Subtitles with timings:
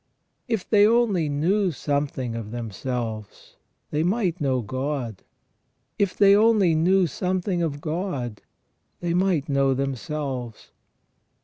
[0.47, 3.57] If they only knew something of themselves,
[3.91, 5.21] they might know God.
[5.99, 8.41] If they only knew something of God,
[8.99, 10.71] they might know themselves.